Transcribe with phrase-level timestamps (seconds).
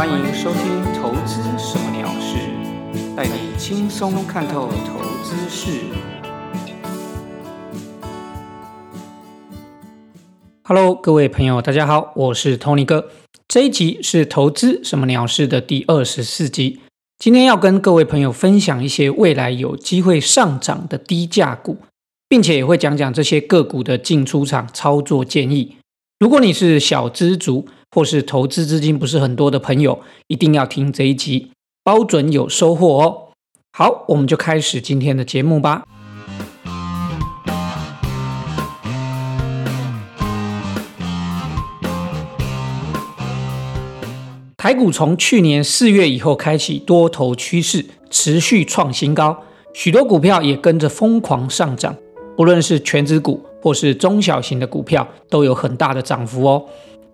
[0.00, 2.38] 欢迎收听《投资什么鸟事》，
[3.14, 5.78] 带你轻松看透投资事。
[10.62, 13.10] Hello，各位朋友，大家好，我是 Tony 哥。
[13.46, 16.80] 这一集是《投资什么鸟事》的第二十四集。
[17.18, 21.76] 今天要跟各位朋友分享一些未来有机会上涨的低价股，
[22.26, 25.76] 并且也会讲讲这些个股的进出场操作建议。
[26.18, 31.50] 如果你是小资族，或是投资资金不是很多的朋友，一定要听这一集，
[31.82, 33.32] 包准有收获哦。
[33.72, 35.84] 好，我们就开始今天的节目吧。
[44.56, 51.96] 台股从去年四月以后开启多头趋势，持续创新高，许多股票也跟着疯狂上涨，
[52.36, 56.66] 不论是全指股或是中小型的股票，都有很大的涨幅哦。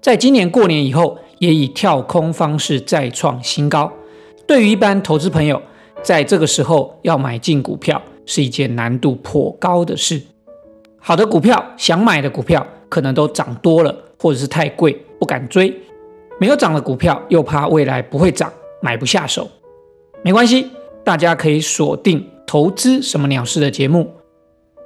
[0.07, 3.93] 在今年过年以后，也以跳空方式再创新高。
[4.47, 5.61] 对于一般投资朋友，
[6.01, 10.23] 在这个时候要买进股票是一件难度颇高的事。
[10.99, 15.73] 好的股票，想买的股票可能都涨多了，或者是太贵不敢追；
[16.39, 19.51] 没有涨的股票，又怕未来不会涨，买不下手。
[20.23, 20.71] 没关系，
[21.03, 24.13] 大家可以锁定《投资什么鸟事》的节目，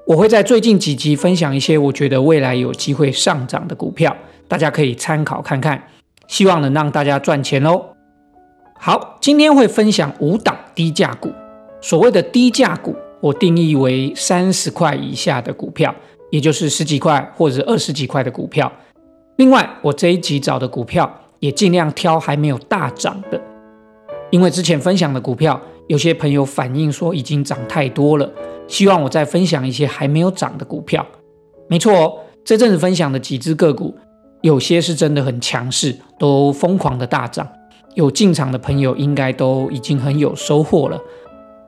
[0.07, 4.17] 我会在最近几集分享一些我觉得未来有机会上涨的股票。
[4.51, 5.81] 大家可以参考看看，
[6.27, 7.81] 希望能让大家赚钱哦。
[8.77, 11.31] 好，今天会分享五档低价股。
[11.81, 15.95] 所谓的低价股，我定义为三十块以下的股票，
[16.33, 18.71] 也就是十几块或者二十几块的股票。
[19.37, 23.41] 另外，我这一集找的股票也尽量挑还没有大涨的，
[24.31, 28.29] 因为之前分享的股票，有些朋友反映说已经涨太多了，
[28.67, 31.07] 希望我再分享一些还没有涨的股票。
[31.69, 33.95] 没错哦，这阵子分享的几只个股。
[34.43, 37.47] 有些是真的很强势，都疯狂的大涨，
[37.95, 41.01] 有进场的朋友应该都已经很有收获了。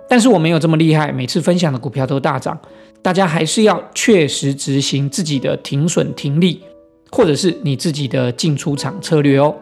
[0.08, 2.58] 但是我没有这么厉害，每次分享的股票都大涨，
[3.00, 6.62] 大家还是要确实执行自己的停损停利，
[7.10, 9.54] 或者是你自己的进出场策略哦。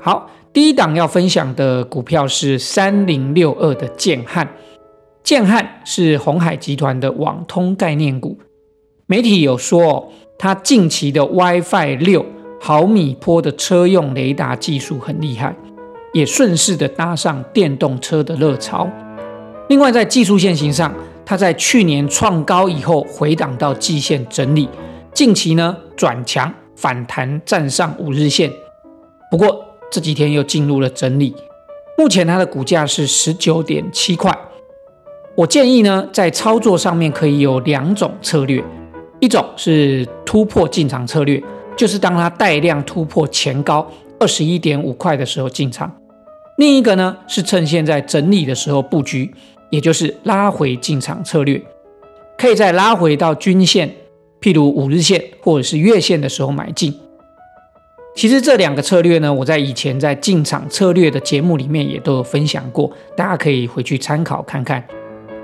[0.00, 4.48] 好，第一档要分享的股票是三零六二的建汉，
[5.22, 8.38] 建汉是红海集团的网通概念股，
[9.08, 10.12] 媒体有说。
[10.40, 12.24] 它近期的 WiFi 六
[12.60, 15.52] 毫米波的车用雷达技术很厉害，
[16.12, 18.88] 也顺势的搭上电动车的热潮。
[19.68, 20.94] 另外，在技术线型上，
[21.26, 24.68] 它在去年创高以后回档到季线整理，
[25.12, 28.48] 近期呢转强反弹站上五日线，
[29.28, 31.34] 不过这几天又进入了整理。
[31.96, 34.32] 目前它的股价是十九点七块。
[35.34, 38.62] 我建议呢，在操作上面可以有两种策略。
[39.20, 41.42] 一种是突破进场策略，
[41.76, 43.86] 就是当它带量突破前高
[44.20, 45.88] 二十一点五块的时候进场；
[46.56, 49.32] 另一个呢是趁现在整理的时候布局，
[49.70, 51.60] 也就是拉回进场策略，
[52.36, 53.90] 可以在拉回到均线，
[54.40, 56.94] 譬如五日线或者是月线的时候买进。
[58.14, 64.82] 其实这两个策略呢，我在以前在进场策略的节目里面也都有分享过，大家可以回去参考看看。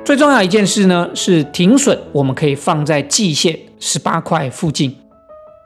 [0.05, 4.95] 最重要一件事呢，是停损，我们可以放在季线十八块附近。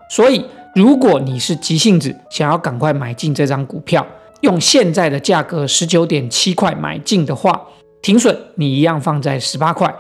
[0.09, 0.45] 所以，
[0.77, 4.07] 如果你是急性子，想要赶快买进这张股票，
[4.43, 7.61] 用现在的价格十九点七块买进的话，
[8.01, 9.93] 停损你一样放在十八块，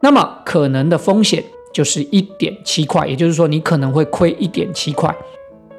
[0.00, 1.42] 那么可能的风险
[1.74, 5.12] 就是一点七块，也就是说你可能会亏一点七块，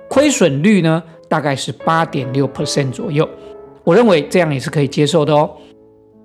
[0.10, 3.28] 亏损率呢大概是八点六 percent 左右。
[3.86, 5.50] 我认为这样也是可以接受的哦。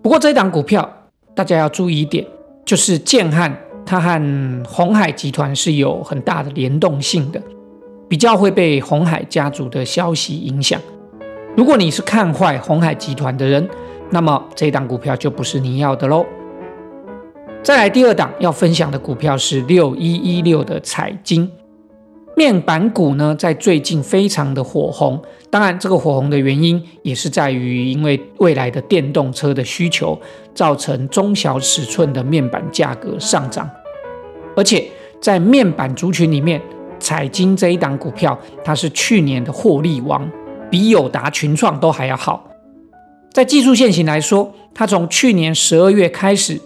[0.03, 0.93] 不过这一档股票。
[1.37, 2.27] 大家要注意一点，
[2.65, 3.55] 就是建汉
[3.85, 7.41] 它和红海集团是有很大的联动性的，
[8.09, 10.81] 比较会被红海家族的消息影响。
[11.55, 13.69] 如果你是看坏红海集团的人，
[14.11, 16.25] 那么这档股票就不是你要的喽。
[17.63, 21.50] 再来第二档要分享的股票是六一一六的彩金。
[22.38, 25.19] 面板股呢，在最近非常的火红。
[25.49, 30.21] 当然，这个火红的原因也是在于，因为未来的电动车的需求，
[30.55, 33.67] 造成中小尺寸的面板价格上涨。
[34.55, 34.87] 而且，
[35.19, 36.61] 在面板族群里面，
[36.99, 40.31] 彩金这一档股票，它是去年的获利王，
[40.71, 42.47] 比友达、群创都还要好。
[43.32, 46.61] 在技术线型来说，它从去年十二月开始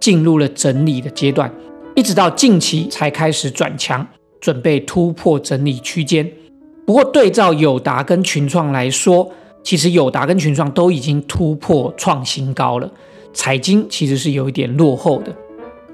[0.00, 1.48] 进入了整理的阶段，
[1.94, 4.04] 一直到近期才开始转强。
[4.42, 6.28] 准备突破整理区间，
[6.84, 9.30] 不过对照友达跟群创来说，
[9.62, 12.90] 其实友达跟群创都已经突破创新高了。
[13.32, 15.32] 彩金其实是有一点落后的。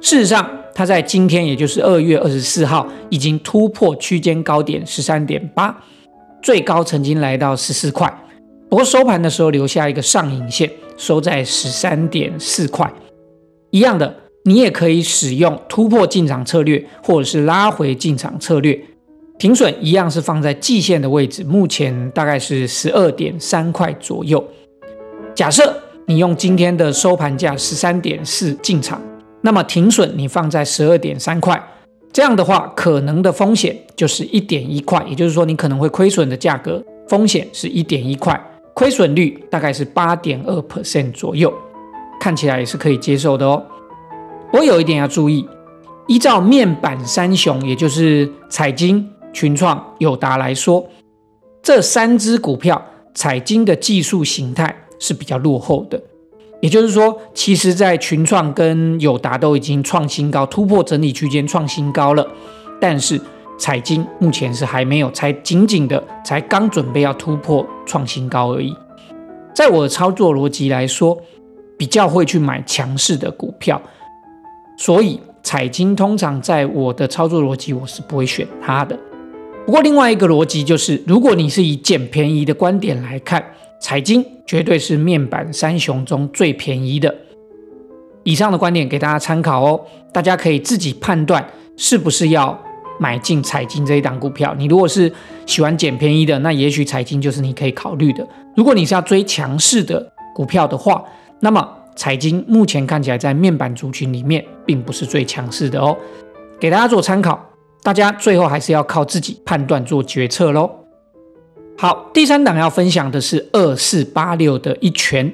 [0.00, 5.76] 事实上，它在今天，也就是二月二十四号，已经突破区间高点十三点八，
[6.40, 8.12] 最高曾经来到十四块。
[8.70, 12.90] 不过收盘的时候留下一个上影线，收在十三点四块。
[13.70, 18.80] 一样的，你也可以使用突破进场策略，或者是拉回进场策略。
[19.38, 24.44] 停损一样是放在季线的位置，目前大概是十二点三块左右。
[25.34, 29.00] 假设你用今天的收盘价十三点四进场，
[29.42, 31.62] 那么停损你放在十二点三块，
[32.12, 38.40] 这样的话可能的风险就是一点一块，也就是说你可能会亏损的价格风险是一点一块，
[38.74, 41.52] 亏损率大概是八点二 percent 左右，
[42.18, 43.64] 看起来也是可以接受的哦。
[44.52, 45.46] 我有一点要注意，
[46.06, 49.08] 依照面板三雄，也就是彩金。
[49.30, 50.84] 群创、友达来说，
[51.62, 52.82] 这三只股票
[53.14, 56.02] 彩金的技术形态是比较落后的。
[56.60, 62.26] 也就是说，其实，在群创跟友达都已经创新高、突破整理区间创新高了，
[62.80, 63.20] 但是
[63.58, 68.74] 彩金目前是还没有，才紧紧的才刚准备要突破创新高而已。
[69.54, 71.16] 在我的操作逻辑来说，
[71.76, 73.80] 比较会去买强势的股票，
[74.78, 78.98] 所以彩金通常在我的操作逻辑，我是不会选它的。
[79.66, 83.44] 不过，另外一个逻辑就是，如果你是以捡便宜的观点来看，
[83.80, 87.14] 彩金绝对是面板三雄中最便宜的。
[88.22, 89.80] 以上的观点给大家参考哦，
[90.12, 91.46] 大家可以自己判断
[91.76, 92.58] 是不是要
[93.00, 94.54] 买进彩金这一档股票。
[94.56, 95.12] 你如果是
[95.44, 98.26] 喜欢捡便宜的，那也许彩金就是你可以考虑的。
[98.54, 101.04] 如果你是要追强势的股票的话，
[101.40, 101.66] 那么
[101.98, 105.96] 彩金目前看起来在面板族群里面并不是最强势的哦，
[106.60, 107.44] 给大家做参考。
[107.82, 110.70] 大家最后还是要靠自己判断做决策喽。
[111.76, 115.32] 好，第三档要分享的是二四八六的一拳，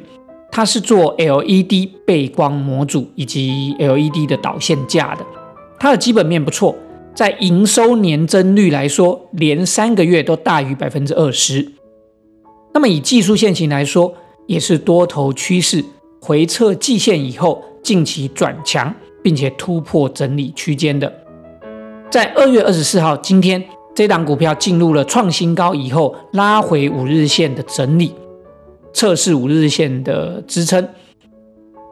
[0.50, 5.26] 它是做 LED 背光模组以及 LED 的导线架的，
[5.78, 6.74] 它的基本面不错，
[7.14, 11.72] 在营收年增率来说，连三个月都大于百分之二十。
[12.72, 14.14] 那么以技术线型来说，
[14.46, 15.84] 也是多头趋势，
[16.26, 21.12] 回撤季线以后，近期转强，并且突破整理区间的。
[22.10, 23.62] 在二月二十四号，今天
[23.94, 28.14] 这档股票进入了创新高以后，拉回五日线的整理，
[28.94, 30.88] 测试五日线的支撑。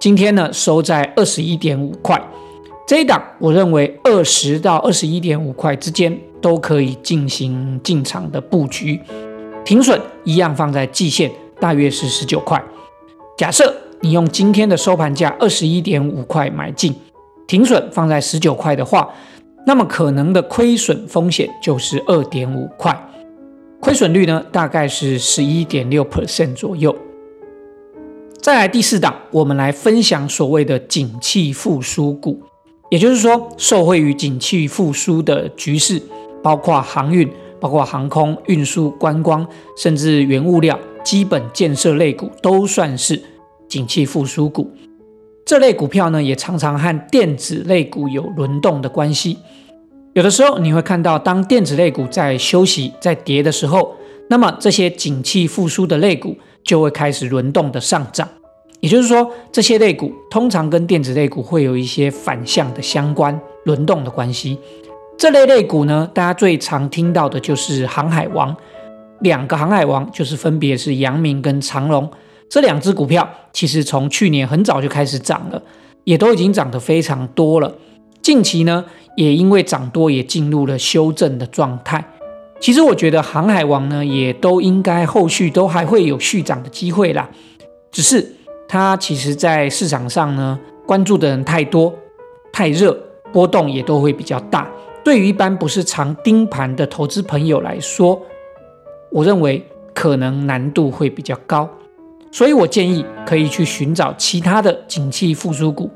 [0.00, 2.18] 今天呢，收在二十一点五块。
[2.86, 8.98] 这一档，我认为二十到二十一点五块之间都可以进行进场的布局。
[9.62, 11.30] 停损一样放在季线，
[11.60, 12.64] 大约是十九块。
[13.36, 16.92] 假设你用今天的收盘价二十一点五块买进，
[17.46, 19.08] 停损放在十九块的话。
[19.64, 23.08] 那么可能的亏损风险就是二点五块，
[23.78, 26.92] 亏损率呢大概是十一点六 percent 左右。
[28.40, 32.42] 再来第四档，我们来分享所谓的景气复苏股，
[32.90, 36.02] 也就是说受惠于景气复苏的局势，
[36.42, 39.46] 包括航运、包括航空运输、观光，
[39.78, 43.22] 甚至原物料、基本建设类股都算是
[43.72, 44.70] 景气复苏股。
[45.46, 49.38] 这类股票呢，也常常和电子类股有轮动的关系。
[50.12, 53.96] 有的时候你会看到，当电子类股在休息、在跌的时候，
[54.28, 58.28] 那么这些景气复苏的类股就会开始轮动的上涨。
[58.80, 64.58] 也就是说，这些类股通常跟电子类股会有一些反向的相关轮动的关系。
[65.16, 68.54] 这类类股呢，大家最常听到的就是航海王，
[69.20, 72.10] 两个航海王就是分别是阳明跟长隆。
[72.52, 75.62] 这两只股票其实从去年很早就开始涨了，
[76.04, 77.74] 也都已经涨得非常多了。
[78.20, 78.84] 近期呢，
[79.16, 82.04] 也因为涨多，也进入了修正的状态。
[82.60, 87.26] 其实我觉得航海王呢，也都应该后续都还会有续涨的机会啦。
[87.90, 88.30] 只是
[88.68, 91.94] 它其实在市场上呢，关注的人太多、
[92.52, 92.94] 太热，
[93.32, 94.70] 波动也都会比较大。
[95.02, 98.20] 对于一般不是常盯盘的投资朋友来说，
[99.10, 101.66] 我认为可能难度会比较高。
[102.32, 105.90] 所以我建议可以去寻找其他的景气复苏股。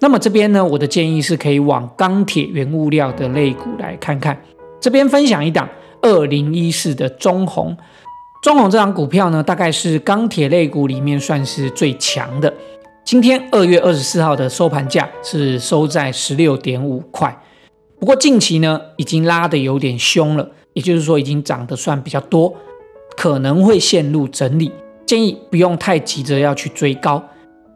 [0.00, 4.36] 那么这边呢，我的建议是可以往钢铁原物料的类股来看看。
[4.80, 5.68] 这边分享一档
[6.00, 7.76] 二零一四的中红，
[8.42, 12.52] 中红这档股票呢，大概是钢铁类股里面算是最强的。
[13.04, 17.36] 今天二月二十四号的收盘价是收在十六点五块，
[18.00, 22.52] 不过近期呢已经拉得有点凶了，也就是说已经涨得算比较多，
[23.16, 24.72] 可能会陷入整理。
[25.12, 27.22] 建议不用太急着要去追高，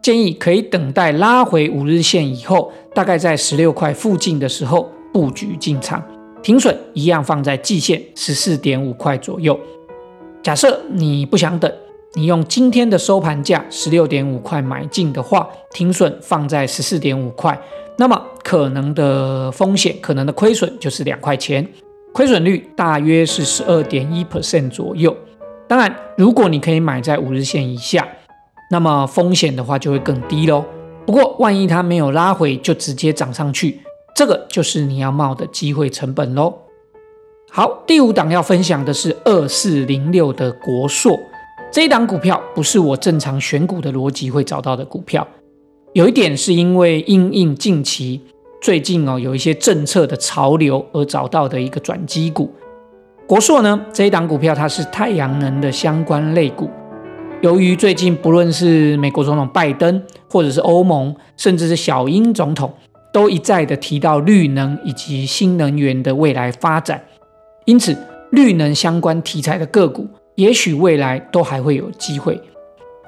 [0.01, 6.03] 建议可以等待拉回五日线以后，大概在十六块附近的时候布局进场，
[6.41, 9.59] 停损一样放在季线十四点五块左右。
[10.41, 11.71] 假设你不想等，
[12.15, 17.55] 你用今天的收盘价十六点五块买进的话，停损放在十四点五块，
[17.99, 21.63] 那么可能的风险、可能的亏损就是两块钱，
[22.11, 25.15] 亏损率大约是十二点一 percent 左右。
[25.67, 28.07] 当然，如果你可以买在五日线以下，
[28.71, 30.63] 那么风险的话就会更低喽。
[31.05, 33.81] 不过，万一它没有拉回就直接涨上去，
[34.15, 36.53] 这个就是你要冒的机会成本喽。
[37.49, 41.17] 好，第五档要分享的是二四零六的国硕，
[41.71, 45.27] 这一档股票不是我正常选股的逻辑会找到的股票。
[45.93, 48.21] 有一点是因为因应近期
[48.61, 52.53] 最近哦有一些政策的潮流而找到的一个转机股。
[53.27, 56.69] 国硕呢这一档股票它是太阳能的相关类股，
[57.41, 62.73] 由于最近不论是美国总统拜登，或者是欧盟，甚至是小英总统，
[63.11, 67.03] 都一再的提到绿能以及新能源的未来发展，
[67.65, 67.97] 因此
[68.31, 72.41] 绿能相关题材的个股，也许未来都还会有机会。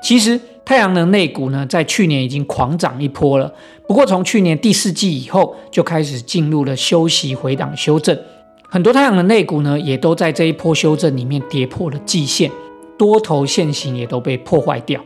[0.03, 0.37] 其实。
[0.65, 3.51] 太阳能类股呢，在去年已经狂涨一波了。
[3.87, 8.15] 不过从去年第四季以后，就开始进入了休息回档修正。
[8.71, 12.51] 很多太阳能类股呢，也都在这一波修正里面跌破了季线，
[12.99, 15.01] 多头线型也都被破坏掉。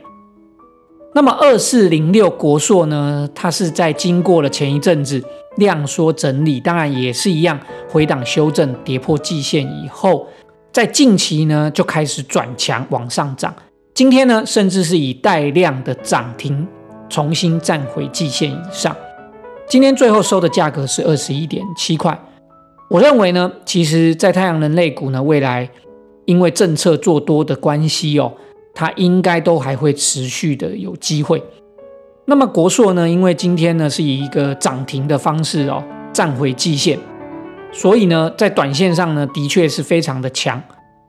[1.14, 5.22] 那么二四零六国硕呢，它是在经过了前一阵子
[5.56, 10.26] 量缩整理，当然也是一样回档修正跌破季线以后，
[10.70, 13.54] 在近期呢就开始转强往上涨。
[13.94, 16.68] 今天呢，甚至是以带量的涨停
[17.08, 18.94] 重新站回季线以上。
[19.66, 22.20] 今天最后收的价格是二十一点七块。
[22.94, 25.68] 我认为呢，其实，在太阳能类股呢，未来
[26.26, 28.32] 因为政策做多的关系哦，
[28.72, 31.42] 它应该都还会持续的有机会。
[32.26, 35.82] 那么国硕呢，因为今天呢是以一个涨停的方式哦
[36.12, 36.96] 站回季线，
[37.72, 40.62] 所以呢，在短线上呢，的确是非常的强。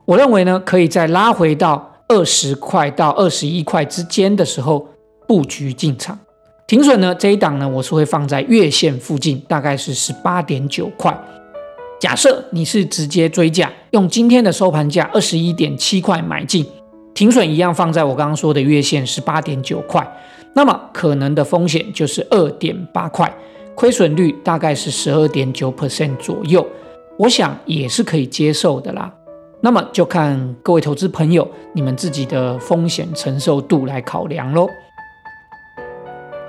[0.06, 1.92] 我认为呢，可以再拉回到。
[2.08, 4.88] 二十块到二十一块之间的时候
[5.27, 6.20] 布局进场，
[6.68, 11.15] 停损呢这一档呢我是会放在月线附近，大概是十八点九块。
[12.00, 16.66] 假设你是直接追价，用今天的收盘价二十一点七块买进，
[17.14, 20.06] 停损一样放在我刚刚说的月线十八点九块，
[20.54, 23.34] 那么可能的风险就是二点八块，
[23.75, 26.66] 亏损率大概是十二点九 percent 左右，
[27.18, 29.12] 我想也是可以接受的啦。
[29.62, 34.68] 那么就看各位投资朋友你们自己的风险承受度来考量喽。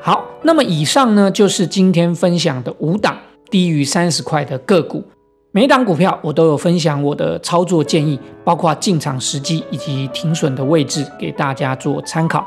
[0.03, 3.17] 好，那么以上呢就是今天分享的五档
[3.49, 5.03] 低于三十块的个股，
[5.57, 12.47] 每档股票我都有分享我的操作建议，包括进场时机以及停损的位置，给大家做参考。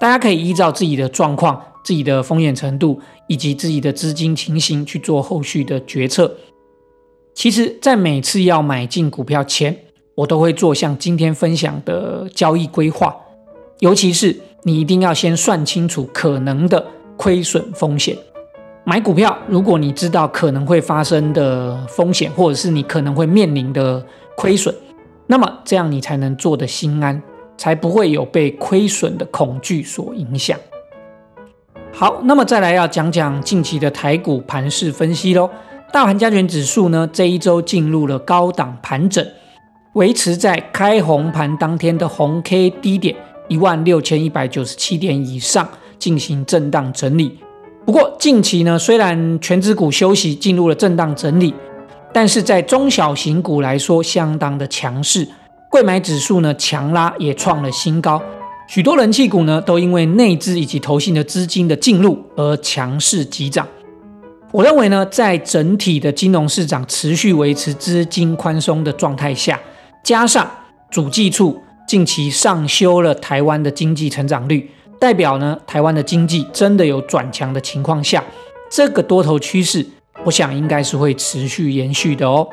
[0.00, 6.34] 大家可以依照自己的状况、自己的风险程度以及自己的资金情形去做后续的决策。
[7.34, 9.76] 其实，在每次要买进股票前，
[10.14, 13.14] 我都会做像今天分享的交易规划，
[13.80, 16.86] 尤其是你一定要先算清楚可能的
[17.18, 18.16] 亏损风险。
[18.88, 24.00] 买股票，如果你知道可能会发生的风险，或者是你可能会面临的
[24.36, 24.72] 亏损，
[25.26, 27.20] 那么这样你才能做的心安，
[27.58, 30.56] 才不会有被亏损的恐惧所影响。
[31.92, 35.50] 好，那么再来要讲讲近期的台股盘势分析喽。
[35.92, 39.26] 大盘加权指数呢，这一周进入了高档盘整。
[39.94, 43.16] 维持在开红盘当天的红 K 低点
[43.48, 47.40] 一万六千一百九十七点以上进行震荡整理。
[47.86, 51.54] 不过近期呢，虽然全指股休息进入了震荡整理，
[52.12, 55.26] 但是在中小型股来说相当的强势。
[55.70, 58.20] 贵买指数呢强拉也创了新高，
[58.66, 63.64] 许多人气股呢都因为内资以及投信的资金的进入而强势急涨。
[64.50, 69.60] 我认为呢，在整体的金融市场持续维持资金宽松的状态下。
[70.02, 70.50] 加上
[70.90, 78.22] 主计处近期上修了台湾的经济成长率，代表呢台湾的经济真的有转强的情况下，
[78.70, 79.86] 这个多头趋势，
[80.24, 82.48] 我想应该是会持续延续的哦。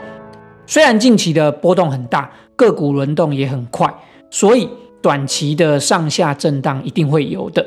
[0.66, 3.94] 虽然近期的波动很大，个股轮动也很快，
[4.30, 4.70] 所以
[5.02, 7.66] 短期的上下震荡一定会有的。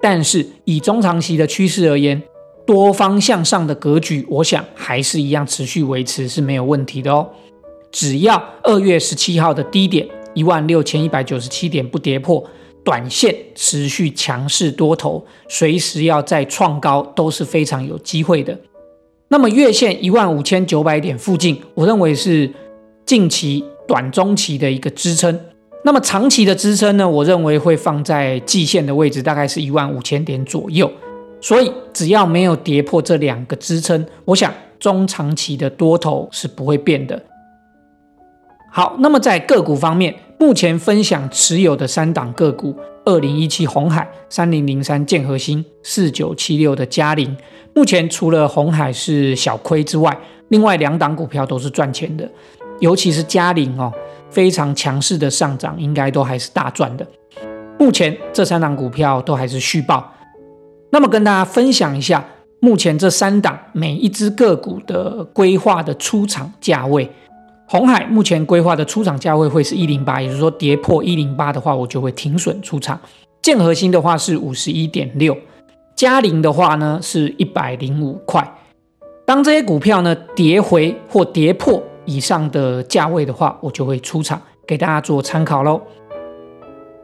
[0.00, 2.22] 但是以中长期的趋势而言，
[2.66, 7.28] 多方向上的格局，我想还是一样持续维持是没有问题的哦。
[7.90, 12.44] 只要二月十七号的低点一万六千一百九十七点不跌破，
[12.84, 18.56] 短线持续强势多头，随时要再创高都是非常有机会的。
[19.28, 22.48] 那么月线一万五千九百点附近，我认为是
[23.06, 25.40] 近期短中期的一个支撑。
[25.82, 27.08] 那么长期的支撑呢？
[27.08, 30.90] 我认为会放在季线的位置，大概是一万五千点左右。
[31.40, 37.22] 所以只要没有跌破这两个支撑，我想中长期的多头是不会变的。
[38.70, 47.34] 好，那么在个股方面，目前分享持有的三档个股：二零一七红海、三零零三建和兴、四九七六的嘉陵。
[47.74, 50.16] 目前除了红海是小亏之外，
[50.48, 52.28] 另外两档股票都是赚钱的。
[52.80, 53.92] 尤其是嘉陵哦，
[54.30, 57.06] 非常强势的上涨，应该都还是大赚的。
[57.78, 60.12] 目前这三档股票都还是续报。
[60.90, 62.24] 那么跟大家分享一下，
[62.60, 67.10] 目前这三档每一只个股的规划的出场价位。
[67.66, 73.00] 红海目前规划的出厂价位会是一零八，也就是说跌破一零八的话，我就会停损出场。
[73.40, 75.36] 建核心的话是五十一点六，
[75.96, 78.58] 嘉陵的话呢是一百零五块。
[79.26, 85.80] 当这些股票呢跌回或跌破以上的价位的话，我就会出场，给大家做参考喽。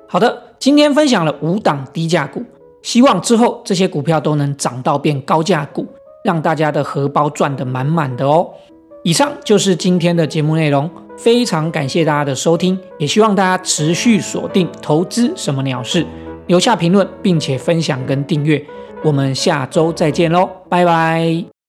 [0.06, 2.42] 好的，今天分享了五档低价股，
[2.82, 5.86] 希望之后这些股票都能涨到变高价股，
[6.22, 8.50] 让大家的荷包赚得满满的哦。
[9.02, 16.06] 以上就是今天的节目内容，非常感谢大家的收听，也希望大家持续锁定投资什么鸟事，
[16.46, 18.62] 留下评论，并且分享跟订阅。
[19.02, 21.59] 我们下周再见喽，拜拜。